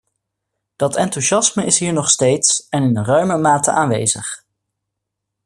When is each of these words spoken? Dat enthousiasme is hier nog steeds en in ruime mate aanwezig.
Dat 0.75 0.95
enthousiasme 0.95 1.65
is 1.65 1.79
hier 1.79 1.93
nog 1.93 2.09
steeds 2.09 2.67
en 2.69 2.83
in 2.83 2.97
ruime 3.03 3.37
mate 3.37 3.71
aanwezig. 3.71 4.45